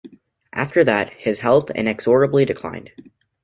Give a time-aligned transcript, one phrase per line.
[0.51, 2.89] After that, his health inexorably declined.